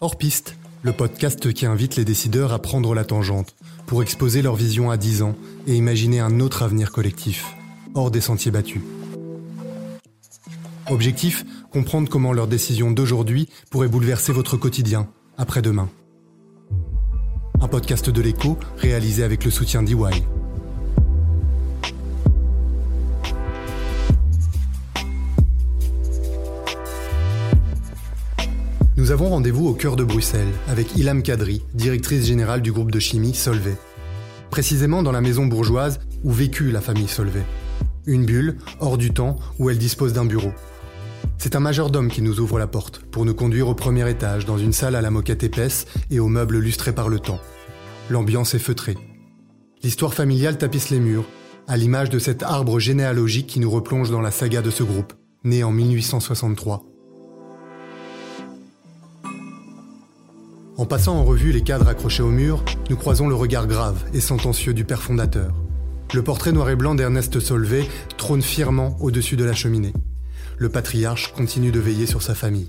[0.00, 3.54] Hors piste, le podcast qui invite les décideurs à prendre la tangente
[3.86, 5.34] pour exposer leur vision à 10 ans
[5.66, 7.54] et imaginer un autre avenir collectif,
[7.94, 8.82] hors des sentiers battus.
[10.90, 15.08] Objectif, comprendre comment leurs décisions d'aujourd'hui pourraient bouleverser votre quotidien,
[15.38, 15.88] après-demain.
[17.60, 20.22] Un podcast de l'écho réalisé avec le soutien d'EY.
[29.04, 32.98] Nous avons rendez-vous au cœur de Bruxelles avec Ilham Kadri, directrice générale du groupe de
[32.98, 33.76] chimie Solvay.
[34.48, 37.44] Précisément dans la maison bourgeoise où vécut la famille Solvay.
[38.06, 40.52] Une bulle, hors du temps, où elle dispose d'un bureau.
[41.36, 44.56] C'est un majordome qui nous ouvre la porte pour nous conduire au premier étage dans
[44.56, 47.40] une salle à la moquette épaisse et aux meubles lustrés par le temps.
[48.08, 48.96] L'ambiance est feutrée.
[49.82, 51.26] L'histoire familiale tapisse les murs,
[51.68, 55.12] à l'image de cet arbre généalogique qui nous replonge dans la saga de ce groupe,
[55.44, 56.93] né en 1863.
[60.76, 64.20] En passant en revue les cadres accrochés au mur, nous croisons le regard grave et
[64.20, 65.54] sentencieux du père fondateur.
[66.12, 69.92] Le portrait noir et blanc d'Ernest Solvay trône fièrement au-dessus de la cheminée
[70.58, 72.68] le patriarche continue de veiller sur sa famille.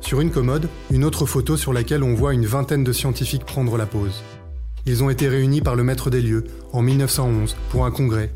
[0.00, 3.76] Sur une commode, une autre photo sur laquelle on voit une vingtaine de scientifiques prendre
[3.76, 4.22] la pause.
[4.84, 8.32] Ils ont été réunis par le maître des lieux en 1911 pour un congrès.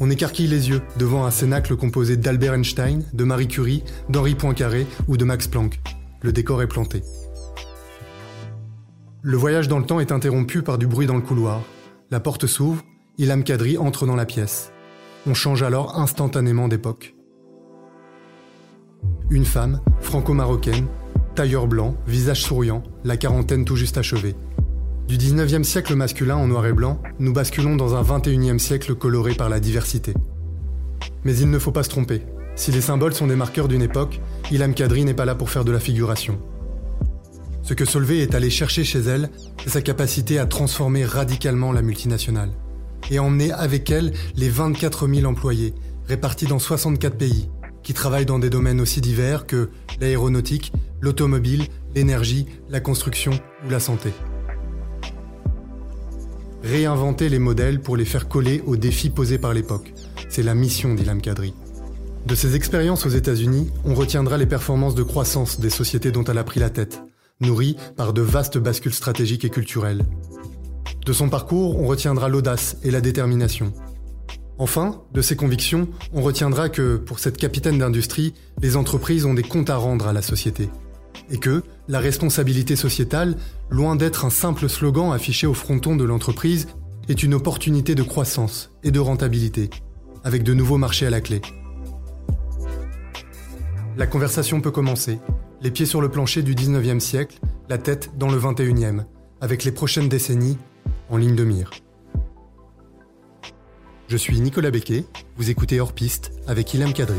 [0.00, 4.86] On écarquille les yeux devant un cénacle composé d'Albert Einstein, de Marie Curie, d'Henri Poincaré
[5.08, 5.78] ou de Max Planck.
[6.22, 7.02] Le décor est planté.
[9.22, 11.62] Le voyage dans le temps est interrompu par du bruit dans le couloir.
[12.10, 12.84] La porte s'ouvre,
[13.16, 14.70] Ilham Kadri entre dans la pièce.
[15.26, 17.14] On change alors instantanément d'époque.
[19.30, 20.88] Une femme, franco-marocaine,
[21.34, 24.34] tailleur blanc, visage souriant, la quarantaine tout juste achevée.
[25.08, 29.34] Du 19e siècle masculin en noir et blanc, nous basculons dans un 21e siècle coloré
[29.34, 30.14] par la diversité.
[31.24, 32.22] Mais il ne faut pas se tromper.
[32.56, 34.20] Si les symboles sont des marqueurs d'une époque,
[34.50, 36.38] Ilham Kadri n'est pas là pour faire de la figuration.
[37.62, 39.30] Ce que Solvay est allé chercher chez elle,
[39.62, 42.50] c'est sa capacité à transformer radicalement la multinationale
[43.10, 45.74] et emmener avec elle les 24 000 employés,
[46.06, 47.48] répartis dans 64 pays,
[47.82, 49.70] qui travaillent dans des domaines aussi divers que
[50.00, 53.32] l'aéronautique, l'automobile, l'énergie, la construction
[53.66, 54.12] ou la santé.
[56.62, 59.94] Réinventer les modèles pour les faire coller aux défis posés par l'époque,
[60.28, 61.54] c'est la mission d'Ilham Kadri.
[62.26, 66.38] De ses expériences aux États-Unis, on retiendra les performances de croissance des sociétés dont elle
[66.38, 67.02] a pris la tête,
[67.40, 70.04] nourries par de vastes bascules stratégiques et culturelles.
[71.06, 73.72] De son parcours, on retiendra l'audace et la détermination.
[74.58, 79.42] Enfin, de ses convictions, on retiendra que, pour cette capitaine d'industrie, les entreprises ont des
[79.42, 80.68] comptes à rendre à la société.
[81.30, 83.36] Et que la responsabilité sociétale,
[83.70, 86.68] loin d'être un simple slogan affiché au fronton de l'entreprise,
[87.08, 89.70] est une opportunité de croissance et de rentabilité,
[90.22, 91.40] avec de nouveaux marchés à la clé.
[94.00, 95.18] La conversation peut commencer,
[95.60, 97.38] les pieds sur le plancher du 19e siècle,
[97.68, 99.04] la tête dans le 21e,
[99.42, 100.56] avec les prochaines décennies
[101.10, 101.70] en ligne de mire.
[104.08, 105.04] Je suis Nicolas Becquet,
[105.36, 107.18] vous écoutez Hors Piste avec Ilham Kadri.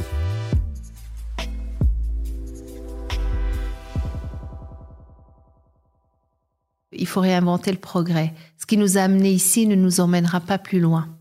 [6.94, 8.34] Il faut réinventer le progrès.
[8.58, 11.16] Ce qui nous a amenés ici ne nous emmènera pas plus loin.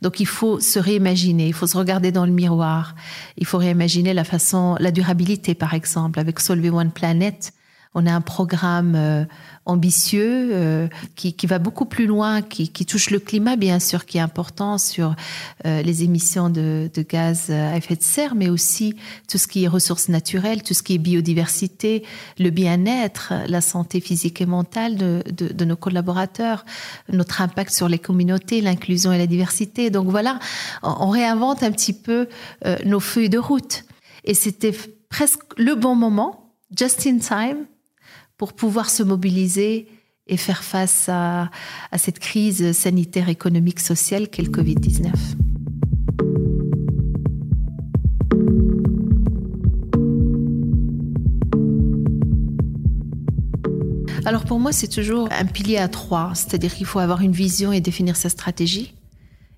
[0.00, 2.94] Donc il faut se réimaginer, il faut se regarder dans le miroir,
[3.36, 7.52] il faut réimaginer la façon, la durabilité par exemple, avec Solvay One Planet,
[7.94, 9.24] on a un programme euh,
[9.66, 14.22] ambitieux euh, qui, va beaucoup plus loin, qui, touche le climat bien sûr, qui est
[14.22, 15.14] important sur
[15.66, 18.96] euh, les émissions de, gaz à effet de serre, mais aussi
[19.28, 22.04] tout ce qui est ressources naturelles, tout ce qui est biodiversité,
[22.38, 26.64] le bien-être, la santé physique et mentale de, nos collaborateurs,
[27.08, 29.90] notre impact sur les communautés, l'inclusion et la diversité.
[29.90, 30.38] Donc voilà,
[30.82, 32.28] on réinvente un petit peu
[32.84, 33.84] nos feuilles de route.
[34.24, 34.74] Et c'était
[35.08, 37.66] presque le bon moment, just in time,
[38.42, 39.86] pour pouvoir se mobiliser
[40.26, 41.48] et faire face à,
[41.96, 45.12] cette crise sanitaire, économique, sociale qu'est le Covid-19.
[54.24, 57.72] Alors pour moi, c'est toujours un pilier à trois, c'est-à-dire qu'il faut avoir une vision
[57.72, 58.96] et définir sa stratégie.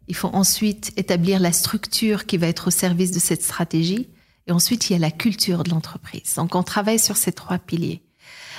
[0.09, 4.11] Il faut ensuite établir la structure qui va être au service de cette stratégie.
[4.47, 6.35] Et ensuite, il y a la culture de l'entreprise.
[6.37, 8.04] Donc on travaille sur ces trois piliers.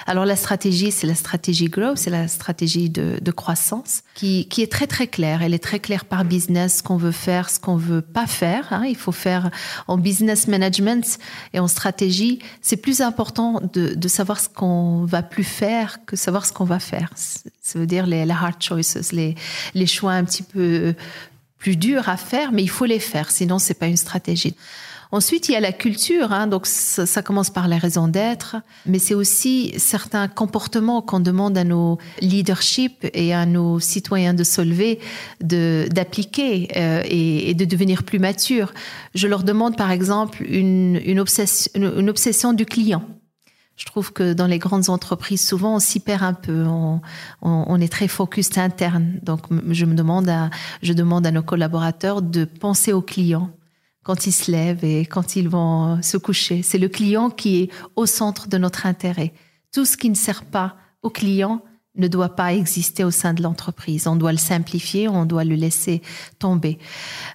[0.08, 4.86] Alors la stratégie, c'est la stratégie growth, c'est la stratégie de, croissance qui, est très
[4.86, 5.42] très claire.
[5.42, 8.72] Elle est très claire par business, ce qu'on veut faire, ce qu'on veut pas faire.
[8.72, 8.86] Hein.
[8.86, 9.50] Il faut faire
[9.88, 11.18] en business management
[11.54, 12.40] et en stratégie.
[12.62, 16.80] C'est plus important de, savoir ce qu'on va plus faire que savoir ce qu'on va
[16.80, 17.10] faire.
[17.16, 19.36] Ça veut dire les, hard choices, les,
[19.74, 20.94] les choix un petit peu
[21.58, 24.56] plus durs à faire, mais il faut les faire, sinon c'est pas une stratégie.
[25.12, 29.00] Ensuite, il y a la culture, hein, donc ça, commence par la raison d'être, mais
[29.00, 35.00] c'est aussi certains comportements qu'on demande à nos leaderships et à nos citoyens de solver
[35.42, 38.74] d'appliquer euh, et, de devenir plus matures.
[39.14, 43.04] Je leur demande par exemple une, une, obsession, une obsession du client.
[43.78, 46.64] Je trouve que dans les grandes entreprises, souvent, on s'y perd un peu.
[46.66, 47.02] On,
[47.42, 49.20] on, on, est très focus interne.
[49.22, 50.50] Donc, je me demande à,
[50.82, 53.50] je demande à nos collaborateurs de penser aux clients
[54.06, 56.62] quand ils se lèvent et quand ils vont se coucher.
[56.62, 59.34] C'est le client qui est au centre de notre intérêt.
[59.74, 61.62] Tout ce qui ne sert pas au client
[61.98, 64.06] ne doit pas exister au sein de l'entreprise.
[64.06, 66.04] On doit le simplifier, on doit le laisser
[66.38, 66.78] tomber.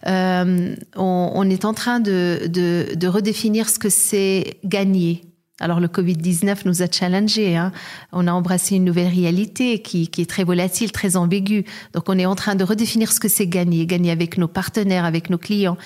[0.07, 5.25] Euh, on, on, est en train de, de, de redéfinir ce que c'est gagner.
[5.59, 7.57] Alors le Covid-19 nous a challengés.
[7.57, 7.73] Hein.
[8.13, 11.65] On a embrassé une nouvelle réalité qui, qui, est très volatile, très ambiguë.
[11.95, 15.05] Donc on est en train de redéfinir ce que c'est gagner, gagner avec nos partenaires,
[15.05, 15.77] avec nos clients.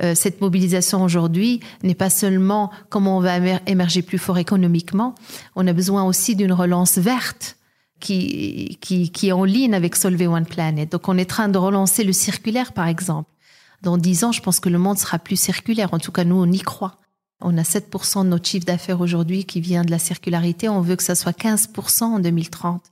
[0.00, 5.14] Euh, cette mobilisation aujourd'hui n'est pas seulement comment on va émerger plus fort économiquement,
[5.56, 7.56] on a besoin aussi d'une relance verte
[8.00, 10.90] qui, qui, qui est en ligne avec Solvay One Planet.
[10.90, 13.30] Donc on est en train de relancer le circulaire, par exemple.
[13.82, 15.92] Dans dix ans, je pense que le monde sera plus circulaire.
[15.92, 16.96] En tout cas, nous, on y croit.
[17.40, 20.68] On a 7% de notre chiffre d'affaires aujourd'hui qui vient de la circularité.
[20.68, 22.82] On veut que ça soit 15% en 2030.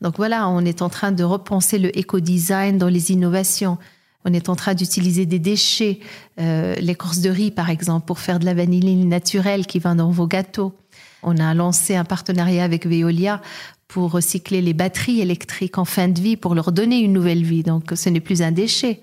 [0.00, 3.78] Donc voilà, on est en train de repenser le éco-design dans les innovations.
[4.24, 6.00] On est en train d'utiliser des déchets,
[6.38, 10.10] euh, l'écorce de riz par exemple, pour faire de la vanilline naturelle qui va dans
[10.10, 10.74] vos gâteaux.
[11.22, 13.40] On a lancé un partenariat avec Veolia
[13.88, 17.62] pour recycler les batteries électriques en fin de vie, pour leur donner une nouvelle vie.
[17.62, 19.00] Donc ce n'est plus un déchet.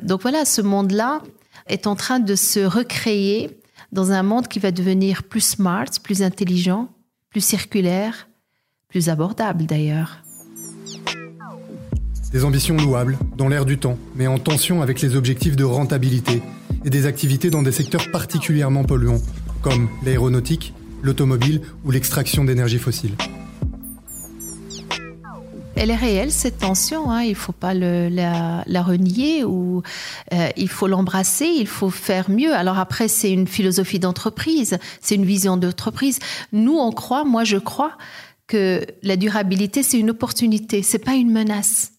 [0.00, 1.20] Donc voilà, ce monde-là
[1.66, 3.50] est en train de se recréer
[3.92, 6.88] dans un monde qui va devenir plus smart, plus intelligent,
[7.30, 8.28] plus circulaire,
[8.88, 10.19] plus abordable d'ailleurs.
[12.32, 16.42] Des ambitions louables, dans l'air du temps, mais en tension avec les objectifs de rentabilité
[16.84, 19.20] et des activités dans des secteurs particulièrement polluants,
[19.62, 20.72] comme l'aéronautique,
[21.02, 23.16] l'automobile ou l'extraction d'énergie fossile.
[25.74, 27.22] Elle est réelle cette tension, hein.
[27.22, 29.82] il faut pas la, renier ou
[30.32, 32.54] euh, il faut l'embrasser, il faut faire mieux.
[32.54, 36.20] Alors après c'est une philosophie d'entreprise, c'est une vision d'entreprise.
[36.52, 37.92] Nous on croit, moi je crois
[38.46, 41.92] que la durabilité c'est une opportunité, c'est pas une menace.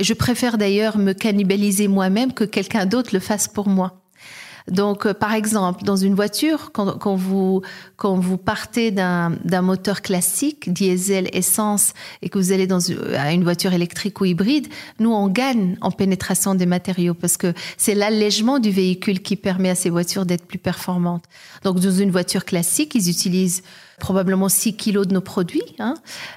[0.00, 4.07] Je préfère d'ailleurs me cannibaliser moi-même que quelqu'un d'autre le fasse pour moi.
[4.70, 7.62] Donc, euh, par exemple, dans une voiture, quand, quand vous
[7.96, 12.78] quand vous partez d'un moteur classique, diesel, essence, et que vous allez dans
[13.16, 14.68] à une voiture électrique ou hybride,
[15.00, 19.70] nous on gagne en pénétration des matériaux parce que c'est l'allègement du véhicule qui permet
[19.70, 21.24] à ces voitures d'être plus performantes.
[21.64, 23.62] Donc, dans une voiture classique, ils utilisent
[23.98, 25.62] probablement 6 kilos de nos produits.
[25.78, 25.94] Hein.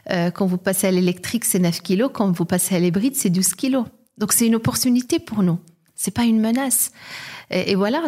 [0.09, 2.09] Euh, quand vous passez à l'électrique, c'est 9 kilos.
[2.13, 3.85] Quand vous passez à l'hybride, c'est 12 kilos.
[4.17, 5.59] Donc, c'est une opportunité pour nous.
[6.03, 6.91] C'est pas une menace.
[7.51, 8.01] Et, voilà,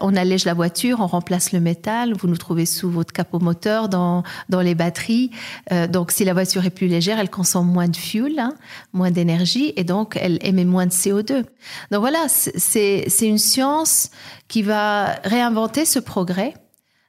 [0.00, 2.14] on allège la voiture, on remplace le métal.
[2.14, 5.30] Vous nous trouvez sous votre capot moteur, dans, dans les batteries.
[5.70, 8.54] Euh, donc, si la voiture est plus légère, elle consomme moins de fuel, hein,
[8.94, 11.44] moins d'énergie, et donc elle émet moins de CO2.
[11.90, 14.10] Donc voilà, c'est une science
[14.48, 16.54] qui va réinventer ce progrès.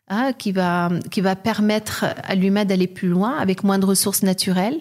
[0.07, 4.21] Hein, qui va qui va permettre à l'humain d'aller plus loin avec moins de ressources
[4.21, 4.79] naturelles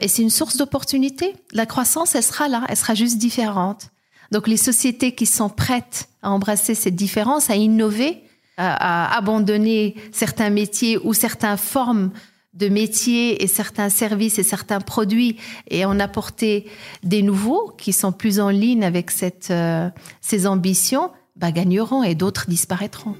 [0.00, 1.36] et c'est une source d'opportunité.
[1.52, 3.90] La croissance, elle sera là, elle sera juste différente.
[4.30, 8.22] Donc les sociétés qui sont prêtes à embrasser cette différence, à innover,
[8.56, 12.10] à, abandonner certains métiers ou certaines formes
[12.54, 15.36] de métiers et certains services et certains produits
[15.70, 16.66] et en apporter
[17.04, 19.12] des nouveaux qui sont plus en ligne avec
[19.50, 19.88] euh,
[20.20, 23.14] ces ambitions, bah, gagneront et d'autres disparaîtront.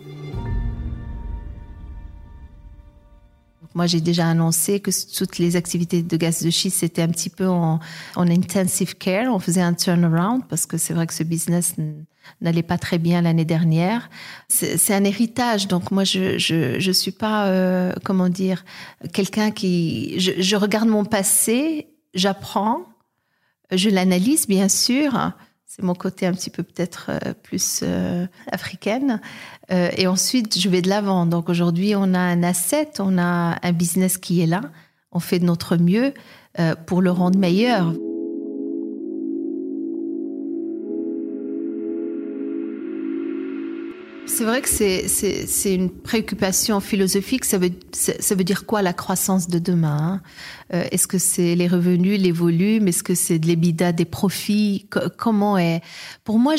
[3.75, 7.31] Moi, j'ai déjà annoncé que toutes les activités de gaz de schiste étaient un petit
[7.31, 7.81] peu en,
[8.17, 9.33] en intensive care.
[9.33, 11.75] On faisait un turnaround parce que c'est vrai que ce business
[12.41, 14.11] n'allait pas très bien l'année dernière.
[14.49, 18.65] C'est un héritage, donc moi je je, suis pas euh, comment dire
[19.13, 22.83] quelqu'un qui je regarde mon passé, j'apprends,
[23.71, 25.33] je l'analyse bien sûr,
[25.71, 29.21] c'est mon côté un petit peu peut-être euh, plus euh, africaine.
[29.71, 31.27] Euh, et ensuite, je vais de l'avant.
[31.27, 34.63] Donc aujourd'hui, on a un asset, on a un business qui est là.
[35.13, 36.15] On fait de notre mieux
[36.87, 37.95] pour le rendre meilleur.
[44.39, 47.45] C'est vrai que c'est une préoccupation philosophique.
[47.45, 50.23] Ça veut, dire quoi la croissance de demain hein?
[50.73, 52.87] Euh, Est-ce que c'est les revenus, les volumes?
[52.87, 54.89] Est-ce que c'est de l'ébida, des profits?
[55.17, 55.81] Comment est?
[56.23, 56.55] Pour moi,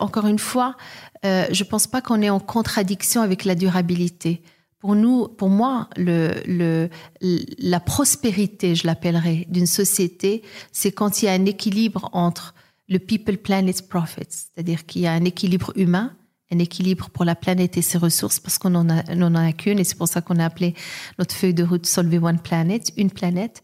[0.00, 0.76] encore une fois,
[1.24, 4.42] euh, je pense pas qu'on est en contradiction avec la durabilité.
[4.78, 11.32] Pour nous, pour moi, la prospérité, je l'appellerais, d'une société, c'est quand il y a
[11.32, 12.54] un équilibre entre
[12.90, 16.14] le People Planet Profit, c'est-à-dire qu'il y a un équilibre humain,
[16.54, 19.98] un équilibre pour la planète et ses ressources, parce qu'on n'en a, qu'une, et c'est
[19.98, 20.74] pour ça qu'on a appelé
[21.18, 23.62] notre feuille de route Solvay One Planet, une planète.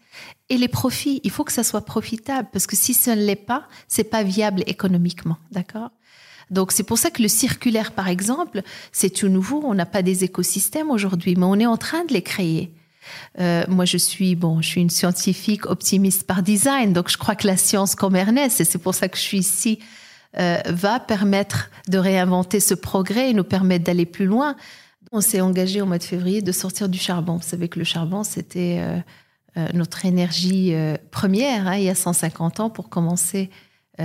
[0.49, 3.37] Et les profits, il faut que ça soit profitable, parce que si ce ne l'est
[3.37, 5.91] pas, c'est pas viable économiquement, d'accord?
[6.51, 9.63] Donc c'est pour ça que le circulaire, par exemple, c'est tout nouveau.
[9.65, 12.73] On n'a pas des écosystèmes aujourd'hui, mais on est en train de les créer.
[13.39, 17.37] Euh, moi, je suis bon, je suis une scientifique optimiste par design, donc je crois
[17.37, 19.79] que la science comme Ernest, et c'est pour ça que je suis ici,
[20.39, 24.57] euh, va permettre de réinventer ce progrès et nous permettre d'aller plus loin.
[25.13, 27.37] On s'est engagé au mois de février de sortir du charbon.
[27.37, 28.81] Vous savez que le charbon, c'était
[29.57, 30.73] euh, notre énergie
[31.11, 33.51] première hein, il y a 150 ans pour commencer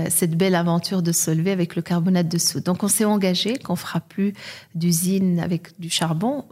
[0.10, 2.64] cette belle aventure de se lever avec le carbonate de soude.
[2.64, 4.34] Donc on s'est engagé qu'on fera plus
[4.74, 6.44] d'usines avec du charbon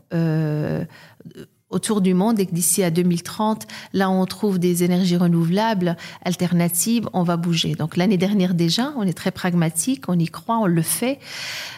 [1.73, 7.09] autour du monde et que d'ici à 2030, là on trouve des énergies renouvelables, alternatives,
[7.13, 7.75] on va bouger.
[7.75, 11.19] Donc l'année dernière déjà, on est très pragmatique, on y croit, on le fait.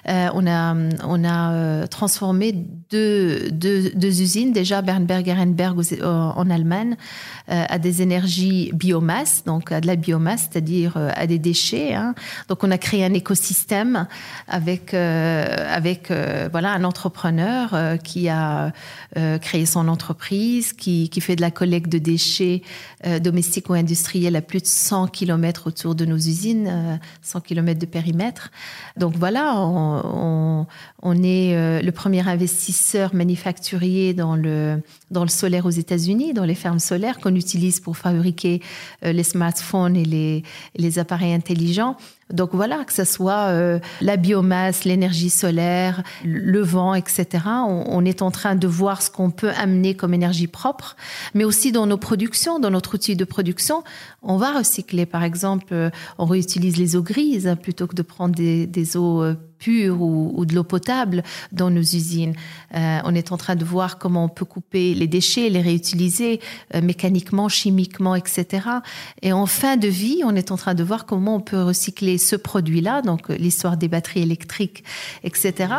[0.07, 2.53] Euh, on a, on a euh, transformé
[2.91, 6.95] deux, deux, usines, déjà Bernberg Ehrenberg en Allemagne,
[7.49, 11.93] euh, à des énergies biomasse, donc à de la biomasse, c'est-à-dire euh, à des déchets.
[11.93, 12.15] Hein.
[12.49, 14.07] Donc on a créé un écosystème
[14.47, 16.11] avec, euh, avec
[16.51, 18.71] voilà, un entrepreneur qui a
[19.41, 22.61] créé son entreprise, qui, qui fait de la collecte de déchets
[23.21, 27.85] domestiques ou industriels à plus de 100 km autour de nos usines, 100 km de
[27.85, 28.51] périmètre.
[28.97, 30.65] Donc voilà, on,
[31.01, 36.55] on, est le premier investisseur manufacturier dans le, dans le solaire aux États-Unis, dans les
[36.55, 38.61] fermes solaires qu'on utilise pour fabriquer
[39.03, 40.43] les smartphones et les,
[40.75, 41.97] les appareils intelligents.
[42.33, 47.27] Donc voilà, que ce soit euh, la biomasse, l'énergie solaire, le vent, etc.
[47.67, 50.95] On, est en train de voir ce qu'on peut amener comme énergie propre,
[51.35, 53.83] mais aussi dans nos productions, dans notre outil de production,
[54.23, 55.05] on va recycler.
[55.05, 58.97] Par exemple, euh, on réutilise les eaux grises hein, plutôt que de prendre des, des
[58.97, 62.33] eaux euh, pure ou, de l'eau potable dans nos usines.
[62.75, 66.39] Euh, on est en train de voir comment on peut couper les déchets, les réutiliser
[66.73, 68.67] euh, mécaniquement, chimiquement, etc.
[69.21, 72.17] Et en fin de vie, on est en train de voir comment on peut recycler
[72.17, 74.83] ce produit-là, donc euh, l'histoire des batteries électriques,
[75.23, 75.75] etc.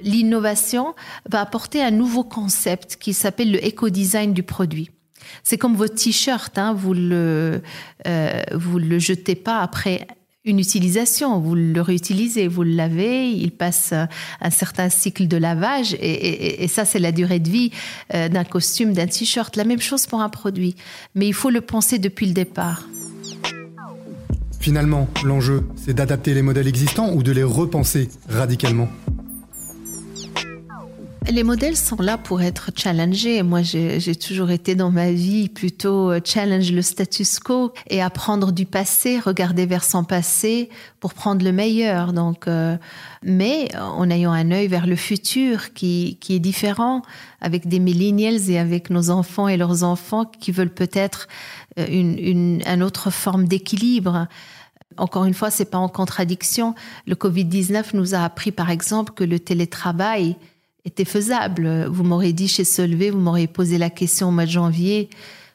[0.00, 0.94] L'innovation
[1.30, 4.90] va apporter un nouveau concept qui s'appelle le éco-design du produit.
[5.42, 7.62] C'est comme votre t-shirt, hein, vous le
[8.52, 10.06] vous le jetez pas après
[10.44, 11.40] une utilisation.
[11.40, 13.94] Vous le réutilisez, vous le lavez, il passe
[14.40, 17.70] un certain cycle de lavage et, ça, c'est la durée de vie
[18.14, 19.56] euh, d'un costume, d'un t-shirt.
[19.56, 20.76] La même chose pour un produit.
[21.14, 22.88] Mais il faut le penser depuis le départ.
[24.60, 28.88] Finalement, l'enjeu, c'est d'adapter les modèles existants ou de les repenser radicalement
[31.30, 33.42] les modèles sont là pour être challengés.
[33.42, 38.52] Moi, j'ai toujours été dans ma vie plutôt euh, challenge le status quo et apprendre
[38.52, 40.68] du passé, regarder vers son passé
[41.00, 42.12] pour prendre le meilleur.
[42.12, 42.76] Donc, euh,
[43.22, 47.02] mais en ayant un œil vers le futur qui, qui est différent
[47.40, 51.28] avec des millennials et avec nos enfants et leurs enfants qui veulent peut-être
[51.78, 54.28] euh, une, une, une autre forme d'équilibre.
[54.96, 56.74] Encore une fois, c'est pas en contradiction.
[57.06, 60.36] Le Covid-19 nous a appris, par exemple, que le télétravail
[60.84, 61.86] était faisable.
[61.86, 65.08] Vous m'aurez dit chez Solvay, vous m'auriez posé la question au mois de janvier,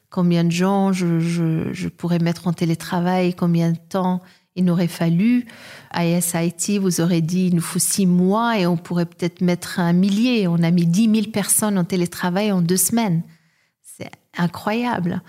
[0.10, 4.22] combien de gens je, je, pourrais mettre en télétravail, combien de temps
[4.56, 5.46] il n'aurait fallu.
[5.92, 9.80] À SIT, vous aurez dit, il nous faut six mois et on pourrait peut-être mettre
[9.80, 10.48] un millier.
[10.48, 13.24] On a mis dix mille personnes en télétravail en deux semaines.
[13.84, 15.22] C'est incroyable.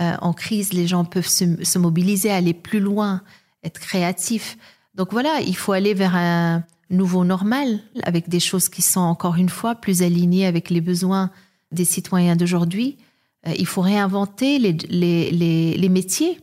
[0.00, 3.22] Euh, en crise, les gens peuvent se, se mobiliser, aller plus loin,
[3.62, 4.56] être créatifs.
[4.94, 9.36] Donc voilà, il faut aller vers un, nouveau normal, avec des choses qui sont encore
[9.36, 11.30] une fois plus alignées avec les besoins
[11.72, 12.98] des citoyens d'aujourd'hui.
[13.46, 16.38] Euh, il faut réinventer les, les, les, métiers.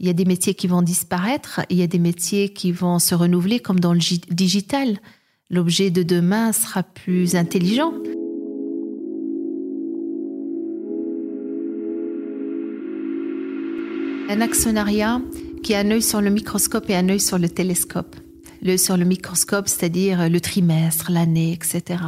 [0.00, 2.98] Il y a des métiers qui vont disparaître, il y a des métiers qui vont
[2.98, 4.98] se renouveler comme dans le digital.
[5.48, 7.94] L'objet de demain sera plus intelligent.
[14.28, 15.20] Un actionnariat
[15.62, 18.16] qui a un œil sur le microscope et un œil sur le télescope
[18.64, 22.02] le, sur le microscope, c'est-à-dire le trimestre, l'année, etc.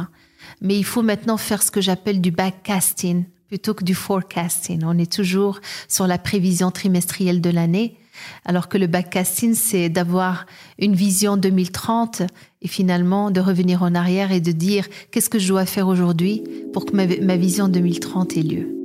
[0.61, 4.83] Mais il faut maintenant faire ce que j'appelle du backcasting plutôt que du forecasting.
[4.85, 7.97] On est toujours sur la prévision trimestrielle de l'année,
[8.45, 10.45] alors que le backcasting, c'est d'avoir
[10.79, 12.23] une vision 2030
[12.61, 16.43] et finalement de revenir en arrière et de dire qu'est-ce que je dois faire aujourd'hui
[16.73, 18.76] pour que ma, ma vision 2030 ait lieu?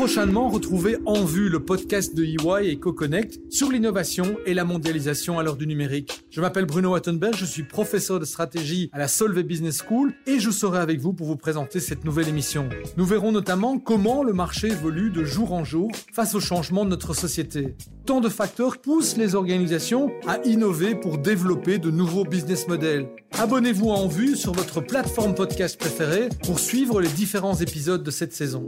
[0.00, 5.38] Prochainement, retrouvez En Vue, le podcast de EY et CoConnect sur l'innovation et la mondialisation
[5.38, 6.24] à l'heure du numérique.
[6.30, 10.40] Je m'appelle Bruno Wattenberg, je suis professeur de stratégie à la Solvay Business School et
[10.40, 12.70] je serai avec vous pour vous présenter cette nouvelle émission.
[12.96, 16.90] Nous verrons notamment comment le marché évolue de jour en jour face au changement de
[16.90, 17.74] notre société.
[18.06, 23.06] Tant de facteurs poussent les organisations à innover pour développer de nouveaux business models.
[23.38, 28.32] Abonnez-vous En Vue sur votre plateforme podcast préférée pour suivre les différents épisodes de cette
[28.32, 28.66] saison.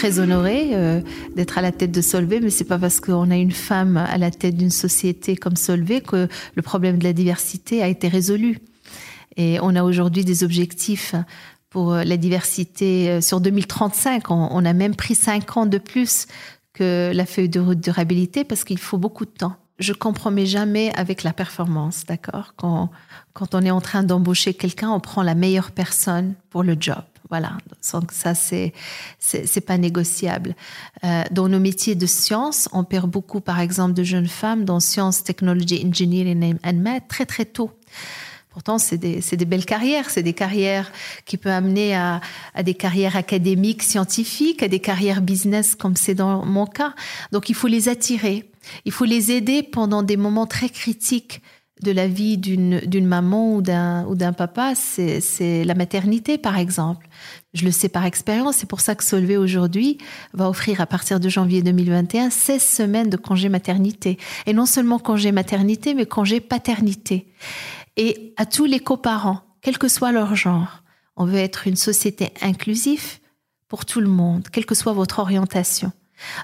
[0.00, 1.02] Très honorée euh,
[1.36, 4.16] d'être à la tête de Solvay, mais c'est pas parce qu'on a une femme à
[4.16, 8.60] la tête d'une société comme Solvay que le problème de la diversité a été résolu.
[9.36, 11.14] Et on a aujourd'hui des objectifs
[11.68, 14.30] pour la diversité euh, sur 2035.
[14.30, 16.26] On, a même pris cinq ans de plus
[16.72, 19.56] que la feuille de route durabilité parce qu'il faut beaucoup de temps.
[19.80, 22.54] Je compromets jamais avec la performance, d'accord?
[22.56, 22.88] Quand
[23.54, 27.02] on est en train d'embaucher quelqu'un, on prend la meilleure personne pour le job.
[27.30, 27.58] Voilà,
[27.92, 28.72] donc ça c'est
[29.20, 30.56] c'est pas négociable.
[31.04, 34.80] Euh, dans nos métiers de sciences, on perd beaucoup, par exemple, de jeunes femmes dans
[34.80, 37.70] sciences, technology, engineering and math très très tôt.
[38.50, 40.90] Pourtant, c'est des, des, belles carrières, c'est des carrières
[41.24, 42.20] qui peuvent amener à,
[42.52, 46.94] à, des carrières académiques, scientifiques, à des carrières business comme c'est dans mon cas.
[47.30, 48.50] Donc, il faut les attirer,
[48.84, 51.42] il faut les aider pendant des moments très critiques
[51.82, 57.08] de la vie d'une maman ou d'un papa, c'est la maternité, par exemple.
[57.52, 59.98] Je le sais par expérience, c'est pour ça que Solvay aujourd'hui
[60.34, 64.18] va offrir à partir de janvier 2021 16 semaines de congé maternité.
[64.46, 67.26] Et non seulement congé maternité, mais congé paternité.
[67.96, 70.82] Et à tous les coparents, quel que soit leur genre,
[71.16, 73.18] on veut être une société inclusive
[73.68, 75.92] pour tout le monde, quelle que soit votre orientation.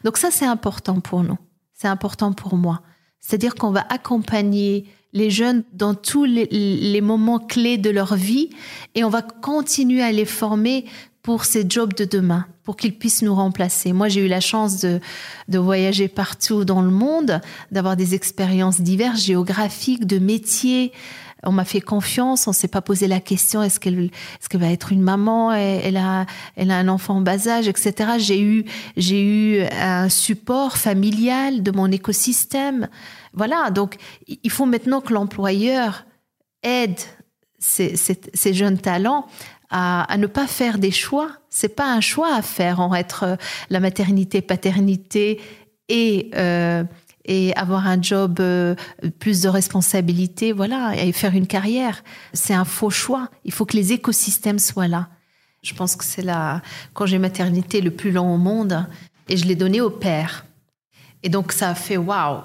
[0.05, 1.38] Donc ça, c'est important pour nous.
[1.73, 2.83] C'est important pour moi.
[3.21, 8.51] C'est-à-dire qu'on va accompagner les jeunes dans tous les, moments clés de leur vie
[8.95, 10.85] et on va continuer à les former
[11.23, 13.93] pour ces jobs de demain, pour qu'ils puissent nous remplacer.
[13.93, 15.01] Moi, j'ai eu la chance de,
[15.49, 17.41] de voyager partout dans le monde,
[17.73, 20.93] d'avoir des expériences diverses, géographiques, de métiers,
[21.43, 24.11] on m'a fait confiance, on s'est pas posé la question est-ce qu'elle
[24.55, 28.12] va être une maman, elle a elle a un enfant en bas âge, etc.
[28.19, 28.64] J'ai eu
[28.97, 32.88] j'ai eu un support familial de mon écosystème.
[33.37, 33.96] Voilà, donc
[34.27, 36.07] il faut maintenant que l'employeur
[36.62, 36.99] aide
[37.59, 39.27] ces, jeunes talents
[39.70, 41.31] à, ne pas faire des choix.
[41.51, 43.37] C'est pas un choix à faire en être
[43.70, 45.40] la maternité, paternité
[45.88, 46.85] et euh,
[47.57, 48.75] avoir un job euh,
[49.18, 52.03] plus de responsabilité, voilà, et faire une carrière.
[52.33, 53.29] C'est un faux choix.
[53.44, 55.09] Il faut que les écosystèmes soient là.
[55.62, 56.62] Je pense que c'est la
[56.94, 58.87] congé maternité le plus long au monde
[59.29, 60.46] et je l'ai donné au père.
[61.22, 62.40] Et donc ça a fait waouh.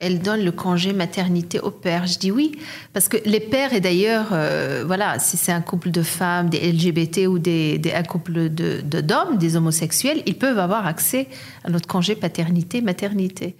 [0.00, 2.06] Elle donne le congé maternité au père.
[2.06, 2.58] Je dis oui
[2.92, 6.72] parce que les pères et d'ailleurs euh, voilà si c'est un couple de femmes, des
[6.72, 11.28] LGBT ou des, un couple de d'hommes, des homosexuels, ils peuvent avoir accès
[11.64, 13.56] à notre congé paternité maternité.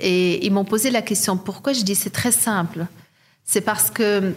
[0.00, 1.72] Et ils m'ont posé la question pourquoi?
[1.72, 2.86] Je dis c'est très simple.
[3.44, 4.34] C'est parce que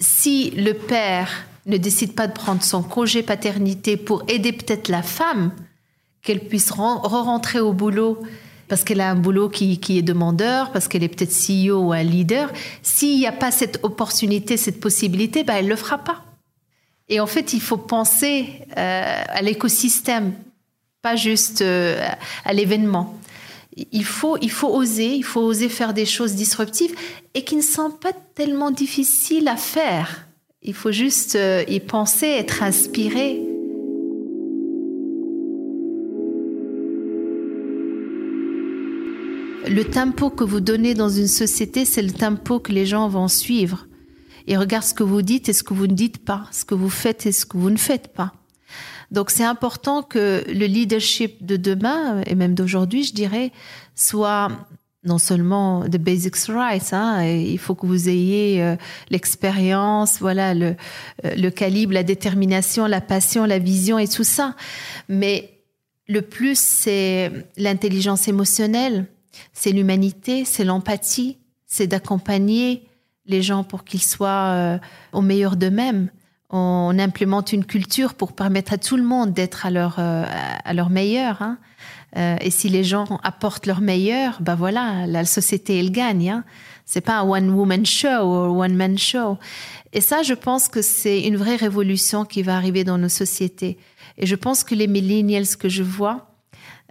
[0.00, 5.02] si le père ne décide pas de prendre son congé paternité pour aider peut-être la
[5.02, 5.52] femme,
[6.24, 8.22] qu'elle puisse re-rentrer au boulot
[8.68, 12.02] parce qu'elle a un boulot qui, est demandeur, parce qu'elle est peut-être CEO ou un
[12.02, 12.50] leader,
[12.82, 16.24] s'il n'y a pas cette opportunité, cette possibilité, bah, elle ne le fera pas.
[17.08, 18.46] Et en fait, il faut penser
[18.76, 20.32] euh, à l'écosystème,
[21.02, 22.06] pas juste euh,
[22.44, 23.18] à l'événement
[23.92, 26.94] il faut, il faut oser, il faut oser faire des choses disruptives
[27.34, 30.26] et qui ne sont pas tellement difficiles à faire.
[30.62, 33.40] Il faut juste euh, y penser, être inspiré.
[39.66, 43.28] Le tempo que vous donnez dans une société, c'est le tempo que les gens vont
[43.28, 43.86] suivre.
[44.46, 46.74] Et regarde ce que vous dites et ce que vous ne dites pas, ce que
[46.74, 48.34] vous faites et ce que vous ne faites pas.
[49.10, 53.52] Donc c'est important que le leadership de demain et même d'aujourd'hui, je dirais,
[53.94, 54.48] soit
[55.04, 58.76] non seulement the basics right, hein, il faut que vous ayez euh,
[59.10, 60.76] l'expérience, voilà, le,
[61.24, 64.56] euh, le calibre, la détermination, la passion, la vision et tout ça.
[65.08, 65.60] Mais
[66.06, 69.06] le plus, c'est l'intelligence émotionnelle,
[69.52, 72.86] c'est l'humanité, c'est l'empathie, c'est d'accompagner
[73.26, 74.78] les gens pour qu'ils soient euh,
[75.12, 76.10] au meilleur d'eux-mêmes
[76.56, 80.24] on implémente une culture pour permettre à tout le monde d'être à leur euh,
[80.64, 81.42] à leur meilleur.
[81.42, 81.58] Hein.
[82.16, 86.30] Euh, et si les gens apportent leur meilleur, ben voilà, la société elle gagne.
[86.30, 86.44] Hein.
[86.84, 89.36] C'est pas un one woman show ou one man show.
[89.92, 93.78] Et ça, je pense que c'est une vraie révolution qui va arriver dans nos sociétés.
[94.16, 96.33] Et je pense que les millennials que je vois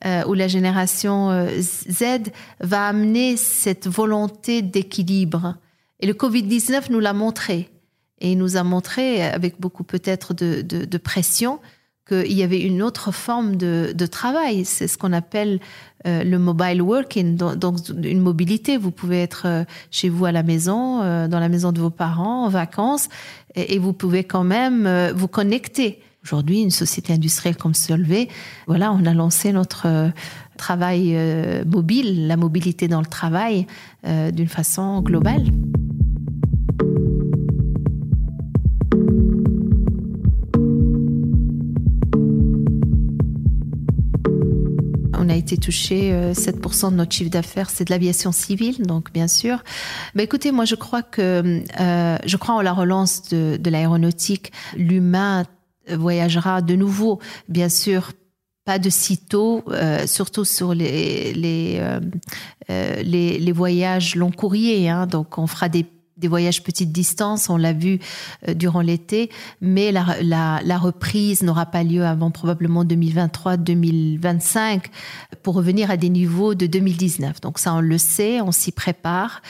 [0.05, 5.55] euh, ou la génération Z va amener cette volonté d'équilibre.
[5.99, 7.69] Et le Covid-19 nous l'a montré
[8.19, 11.59] Et il nous a montré, avec beaucoup peut-être de, de, pression,
[12.05, 14.65] qu'il y avait une autre forme de, de travail.
[14.65, 15.61] C'est ce qu'on appelle
[16.05, 18.75] euh, le mobile working, donc une mobilité.
[18.75, 21.89] Vous pouvez être euh, chez vous à la maison, euh, dans la maison de vos
[21.89, 23.07] parents, en vacances,
[23.55, 26.01] et vous pouvez quand même vous connecter.
[26.23, 28.29] Aujourd'hui, une société industrielle comme Solvay,
[28.67, 30.11] voilà, on a lancé notre
[30.57, 31.17] travail
[31.65, 33.67] mobile, la mobilité dans le travail,
[34.03, 35.43] d'une façon globale.
[45.43, 49.63] été touché 7% euh, de notre chiffre d'affaires, c'est de l'aviation civile, donc bien sûr.
[50.15, 54.51] Mais écoutez, moi je crois que euh, je crois en la relance de l'aéronautique.
[54.77, 55.43] L'humain
[55.89, 58.11] voyagera de nouveau, bien sûr,
[58.65, 61.99] pas de sitôt, euh, surtout sur les les, euh,
[62.69, 64.89] euh, les, voyages long courrier.
[64.89, 65.85] Hein, donc on fera des
[66.23, 67.99] des voyages petite distance, on l'a vu
[68.47, 74.83] euh, durant l'été, mais la, reprise n'aura pas lieu avant probablement 2023-2025
[75.43, 77.41] pour revenir à des niveaux de 2019.
[77.41, 79.41] Donc ça, on le sait, on s'y prépare.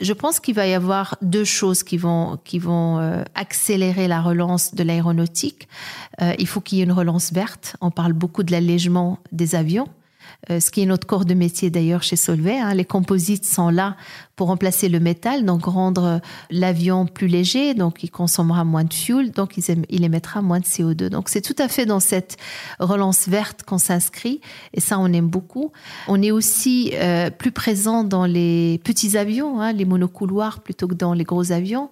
[0.00, 4.20] Je pense qu'il va y avoir deux choses qui vont, qui vont euh, accélérer la
[4.20, 5.68] relance de l'aéronautique.
[6.20, 7.76] Euh, il faut qu'il y ait une relance verte.
[7.80, 9.86] On parle beaucoup de l'allègement des avions.
[10.48, 12.58] Ce qui est notre corps de métier d'ailleurs chez Solvay.
[12.58, 12.72] Hein.
[12.74, 13.96] Les composites sont là
[14.40, 18.94] pour remplacer le métal, donc rendre euh, l'avion plus léger, donc il consommera moins de
[18.94, 21.10] fuel, donc il émettra moins de CO2.
[21.10, 22.38] Donc c'est tout à fait dans cette
[22.78, 24.40] relance verte qu'on s'inscrit,
[24.72, 25.72] et ça on aime beaucoup.
[26.08, 30.94] On est aussi euh, plus présent dans les petits avions, hein, les monocouloirs plutôt que
[30.94, 31.90] dans les gros avions,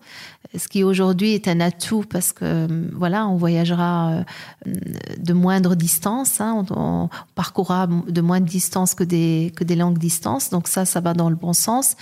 [0.56, 4.24] ce qui aujourd'hui est un atout parce que voilà, on voyagera
[4.64, 10.48] de moindre distance, hein, on, parcourra de moins de distance que des longues distances.
[10.48, 11.94] Donc ça, ça va dans le bon sens.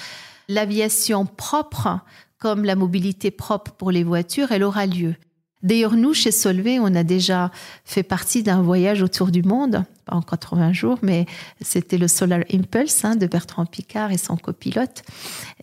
[0.48, 2.00] L'aviation propre,
[2.38, 5.14] comme la mobilité propre pour les voitures, elle aura lieu.
[5.62, 7.50] D'ailleurs, nous, chez Solvay, on a déjà
[7.84, 11.26] fait partie d'un voyage autour du monde, pas en 80 jours, mais
[11.60, 15.02] c'était le Solar Impulse hein, de Bertrand Picard et son copilote.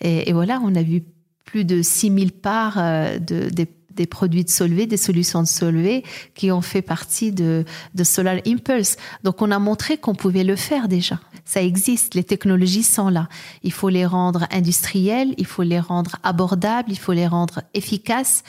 [0.02, 1.04] Et, et, voilà, on a vu
[1.46, 6.04] plus de 6000 parts euh, de, des des produits de Solvay, des solutions de Solvay
[6.36, 7.66] qui ont fait partie de,
[8.04, 8.98] Solar Impulse.
[9.24, 11.20] Donc on a montré qu'on pouvait le faire déjà.
[11.46, 13.28] Ça existe, les technologies sont là.
[13.64, 18.44] Il faut les rendre industrielles, il faut les rendre abordables, il faut les rendre efficaces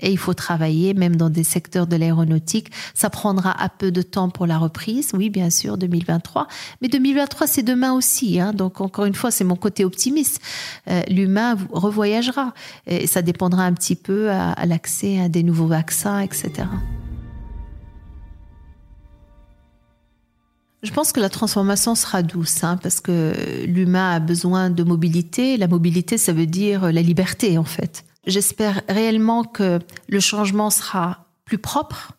[0.00, 2.70] et il faut travailler même dans des secteurs de l'aéronautique.
[2.94, 6.48] Ça prendra un peu de temps pour la reprise, oui bien sûr, 2023.
[6.82, 8.40] Mais 2023 c'est demain aussi.
[8.40, 8.52] Hein.
[8.52, 10.40] Donc encore une fois, c'est mon côté optimiste.
[10.88, 12.52] Euh, L'humain revoyagera
[12.86, 14.89] et ça dépendra un petit peu à, à l'accès
[15.20, 16.66] à des nouveaux vaccins, etc.
[20.82, 23.34] Je pense que la transformation sera douce, hein, parce que
[23.66, 25.58] l'humain a besoin de mobilité.
[25.58, 28.04] La mobilité, ça veut dire la liberté, en fait.
[28.26, 32.12] J'espère réellement que le changement sera plus propre,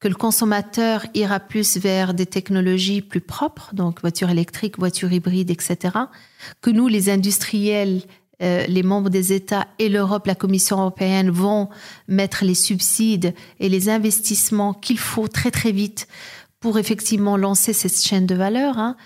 [0.00, 5.50] que le consommateur ira plus vers des technologies plus propres, donc voitures électriques, voitures hybrides,
[5.50, 5.96] etc.
[6.60, 8.02] Que nous, les industriels,
[8.42, 11.68] euh, les membres des États et l'Europe, la Commission européenne vont
[12.08, 16.08] mettre les subsides et les investissements qu'il faut très très vite
[16.58, 18.96] pour effectivement lancer cette chaîne de valeur hein,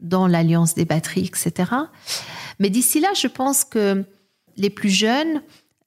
[0.00, 1.72] dans l'alliance des batteries, etc.
[2.58, 4.04] Mais d'ici là, je pense que
[4.56, 5.42] les plus jeunes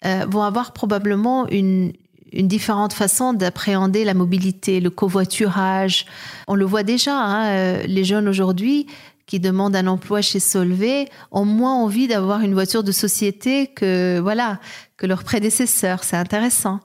[0.05, 1.93] euh, vont avoir probablement une,
[2.33, 6.05] une différente façon d'appréhender la mobilité, le covoiturage.
[6.47, 8.87] On le voit déjà, hein, euh, les jeunes aujourd'hui,
[9.29, 14.19] qui demandent un emploi chez Solvay ont moins envie d'avoir une voiture de société que
[14.19, 14.59] voilà
[14.97, 16.03] que leurs prédécesseurs.
[16.03, 16.79] C'est intéressant.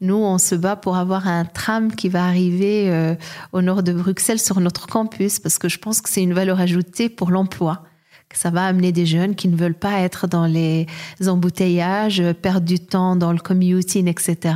[0.00, 3.14] Nous, on se bat pour avoir un tram qui va arriver euh,
[3.52, 6.58] au nord de Bruxelles sur notre campus parce que je pense que c'est une valeur
[6.58, 7.82] ajoutée pour l'emploi
[8.32, 10.86] ça va amener des jeunes qui ne veulent pas être dans les
[11.26, 14.54] embouteillages, perdre du temps dans le commuting, etc.,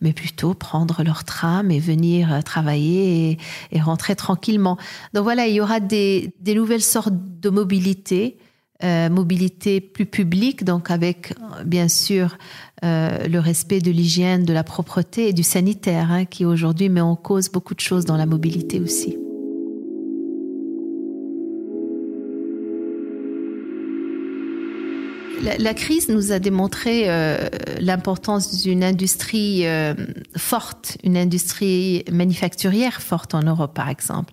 [0.00, 3.38] mais plutôt prendre leur tram et venir euh, travailler
[3.72, 4.76] et, rentrer tranquillement.
[5.14, 8.38] Donc voilà, il y aura des, des nouvelles sortes de mobilité,
[8.84, 11.32] euh, mobilité plus publique, donc avec
[11.64, 12.36] bien sûr
[12.84, 17.00] euh, le respect de l'hygiène, de la propreté et du sanitaire, hein, qui aujourd'hui met
[17.00, 19.16] en cause beaucoup de choses dans la mobilité aussi.
[25.58, 29.94] La, crise nous a démontré euh, l'importance d'une industrie euh,
[30.36, 34.32] forte, une industrie manufacturière forte en Europe, par exemple.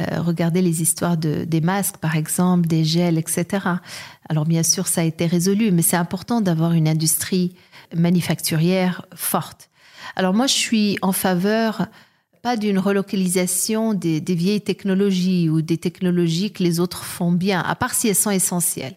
[0.00, 3.46] Euh, regardez les histoires de, des masques, par exemple, des gels, etc.
[4.28, 7.54] Alors bien sûr, ça a été résolu, mais c'est important d'avoir une industrie
[7.94, 9.70] manufacturière forte.
[10.16, 11.86] Alors moi, je suis en faveur
[12.42, 17.60] pas d'une relocalisation des, des, vieilles technologies ou des technologies que les autres font bien,
[17.60, 18.96] à part si elles sont essentielles.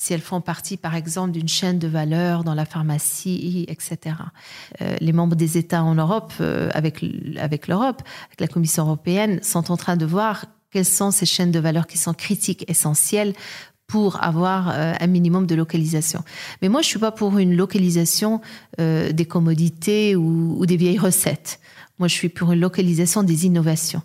[0.00, 4.16] Si elles font partie, par exemple, d'une chaîne de valeur dans la pharmacie, etc.
[4.80, 7.04] Euh, les membres des États en Europe, euh, avec,
[7.38, 11.50] avec l'Europe, avec la Commission européenne, sont en train de voir quelles sont ces chaînes
[11.50, 13.34] de valeur qui sont critiques, essentielles
[13.88, 16.24] pour avoir euh, un minimum de localisation.
[16.62, 18.40] Mais moi, je suis pas pour une localisation
[18.78, 21.60] des commodités ou, des vieilles recettes.
[21.98, 24.00] Moi, je suis pour une localisation des innovations.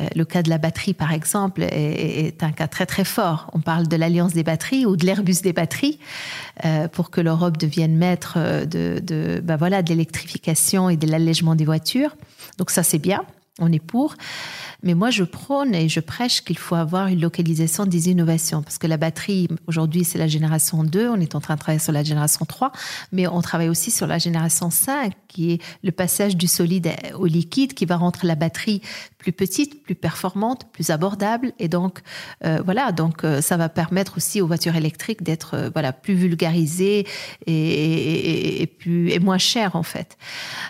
[0.00, 3.50] Euh, le cas de la batterie, par exemple, est, un cas très très fort.
[3.52, 5.98] On parle de l'alliance des batteries ou de l'Airbus des batteries
[6.64, 11.54] euh, pour que l'Europe devienne maître de, de, ben voilà, de l'électrification et de l'allègement
[11.54, 12.16] des voitures.
[12.58, 13.24] Donc ça, c'est bien.
[13.58, 14.14] On est pour.
[14.86, 18.62] Mais moi, je prône et je prêche qu'il faut avoir une localisation des innovations.
[18.62, 21.08] Parce que la batterie, aujourd'hui, c'est la génération 2.
[21.08, 22.70] On est en train de travailler sur la génération 3.
[23.10, 27.26] Mais on travaille aussi sur la génération 5, qui est le passage du solide au
[27.26, 28.80] liquide, qui va rendre la batterie
[29.18, 31.52] plus petite, plus performante, plus abordable.
[31.58, 31.98] Et donc,
[32.44, 36.14] euh, voilà, donc euh, ça va permettre aussi aux voitures électriques d'être euh, voilà plus
[36.14, 37.08] vulgarisées
[37.46, 40.16] et, et, et, plus et moins chères en fait.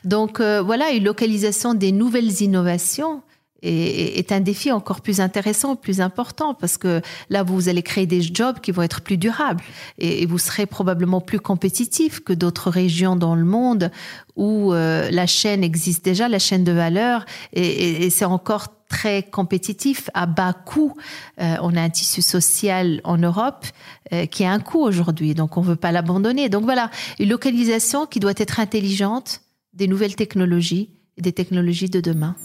[0.05, 3.21] Donc euh, voilà, une localisation des nouvelles innovations
[3.63, 8.23] est un défi encore plus intéressant, plus important, parce que là, vous allez créer des
[8.23, 9.63] jobs qui vont être plus durables
[9.99, 13.91] et, vous serez probablement plus compétitif que d'autres régions dans le monde
[14.35, 19.23] où euh, la chaîne existe déjà, la chaîne de valeur, et, et c'est encore très
[19.23, 20.95] compétitif à bas coût.
[21.41, 23.67] Euh, on a un tissu social en Europe
[24.13, 26.49] euh, qui a un coût aujourd'hui, donc on ne veut pas l'abandonner.
[26.49, 29.41] Donc voilà, une localisation qui doit être intelligente,
[29.73, 32.37] des nouvelles technologies, des technologies de demain.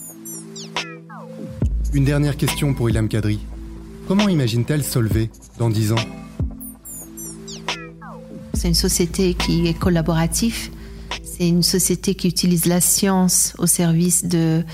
[1.94, 3.38] Une dernière question pour Ilham Kadri.
[4.08, 5.96] Comment imagine-t-elle Solvay dans 10 ans
[8.54, 10.70] C'est une société qui est collaborative.
[11.22, 14.64] C'est une société qui utilise la science au service de,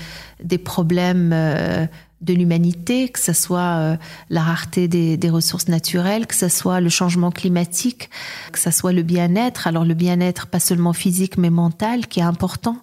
[0.41, 1.85] des problèmes euh,
[2.21, 3.97] de l'humanité, que ce soit euh,
[4.29, 8.09] la rareté des, des, ressources naturelles, que ce soit le changement climatique,
[8.53, 9.67] que ce soit le bien-être.
[9.67, 12.77] Alors le bien-être, pas seulement physique, mais mental, qui est important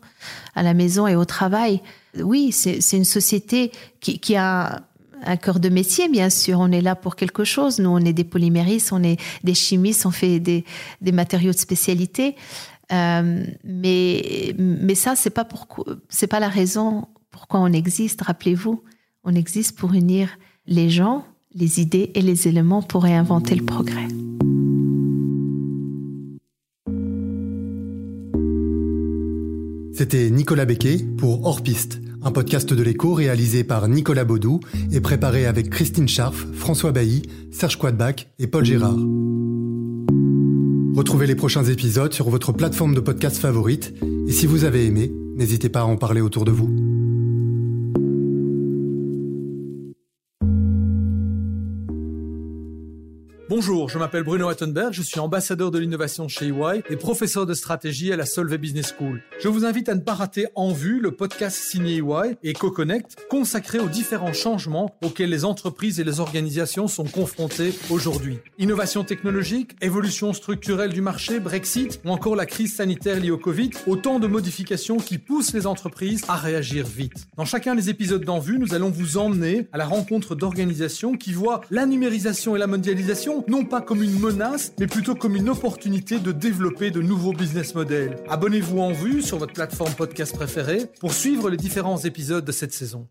[0.54, 1.80] à la maison et au travail
[2.22, 4.82] oui, c'est une société qui, a
[5.24, 6.60] un cœur de métier, bien sûr.
[6.60, 7.78] On est là pour quelque chose.
[7.78, 10.64] Nous, on est des polyméristes, on est des chimistes, on fait des,
[11.00, 12.36] des matériaux de spécialité.
[12.92, 18.22] Euh, mais, mais ça, c'est pas pourquoi, c'est pas la raison pourquoi on existe.
[18.22, 18.82] Rappelez-vous,
[19.24, 20.28] on existe pour unir
[20.66, 21.24] les gens,
[21.54, 24.08] les idées et les éléments pour réinventer le progrès.
[29.96, 34.60] C'était Nicolas Becquet pour Hors Piste un podcast de l'écho réalisé par Nicolas Baudou
[34.92, 38.98] et préparé avec Christine Scharf, François Bailly, Serge Quadbac et Paul Gérard.
[40.94, 43.94] Retrouvez les prochains épisodes sur votre plateforme de podcast favorite
[44.26, 46.85] et si vous avez aimé, n'hésitez pas à en parler autour de vous.
[53.56, 57.54] Bonjour, je m'appelle Bruno Attenberg, je suis ambassadeur de l'innovation chez EY et professeur de
[57.54, 59.22] stratégie à la Solvay Business School.
[59.40, 63.16] Je vous invite à ne pas rater En Vue, le podcast signé EY et CoConnect,
[63.30, 68.40] consacré aux différents changements auxquels les entreprises et les organisations sont confrontées aujourd'hui.
[68.58, 73.70] Innovation technologique, évolution structurelle du marché, Brexit ou encore la crise sanitaire liée au Covid,
[73.86, 77.26] autant de modifications qui poussent les entreprises à réagir vite.
[77.38, 81.32] Dans chacun des épisodes d'En Vue, nous allons vous emmener à la rencontre d'organisations qui
[81.32, 85.48] voient la numérisation et la mondialisation non pas comme une menace, mais plutôt comme une
[85.48, 88.16] opportunité de développer de nouveaux business models.
[88.28, 92.72] Abonnez-vous en vue sur votre plateforme podcast préférée pour suivre les différents épisodes de cette
[92.72, 93.08] saison.